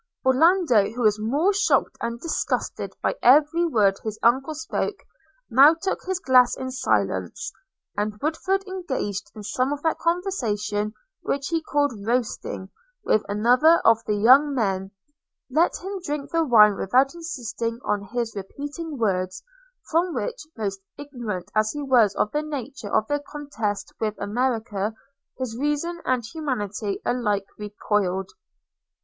Orlando, 0.25 0.89
who 0.89 1.03
was 1.03 1.19
more 1.19 1.53
shocked 1.53 1.95
and 2.01 2.19
disgusted 2.19 2.95
by 3.03 3.15
every 3.21 3.67
word 3.67 3.99
his 4.03 4.17
uncle 4.23 4.55
spoke, 4.55 4.97
now 5.47 5.75
took 5.75 6.03
his 6.07 6.17
glass 6.17 6.57
in 6.57 6.71
silence; 6.71 7.51
and 7.95 8.17
Woodford, 8.19 8.65
engaged 8.67 9.31
in 9.35 9.43
some 9.43 9.71
of 9.71 9.83
that 9.83 9.99
conversation 9.99 10.95
which 11.21 11.49
he 11.49 11.61
called 11.61 11.93
roasting, 12.03 12.71
with 13.03 13.21
another 13.29 13.75
of 13.85 14.03
the 14.07 14.15
young 14.15 14.55
men, 14.55 14.89
let 15.51 15.77
him 15.77 15.99
drink 16.01 16.31
the 16.31 16.43
wine 16.45 16.77
without 16.77 17.13
insisting 17.13 17.79
on 17.85 18.05
his 18.11 18.35
repeating 18.35 18.97
words, 18.97 19.43
from 19.91 20.15
which, 20.15 20.47
almost 20.57 20.81
ignorant 20.97 21.51
as 21.55 21.73
he 21.73 21.83
was 21.83 22.15
of 22.15 22.31
the 22.31 22.41
nature 22.41 22.91
of 22.91 23.07
the 23.07 23.19
contest 23.19 23.93
with 23.99 24.15
America, 24.19 24.95
his 25.37 25.55
reason 25.55 26.01
and 26.05 26.25
humanity 26.25 26.99
alike 27.05 27.45
recoiled. 27.59 28.31